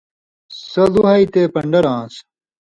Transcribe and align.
(سو 0.69 0.83
لُوہہۡ 0.93 1.17
ییۡ 1.19 1.29
تے 1.33 1.41
پن٘ڈر 1.53 1.85
آن٘س). 1.95 2.13